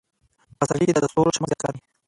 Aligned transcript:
په 0.57 0.57
پسرلي 0.59 0.85
کې 0.87 0.93
د 0.95 0.99
ستورو 1.11 1.35
چمک 1.35 1.47
زیات 1.49 1.59
ښکاري. 1.59 1.79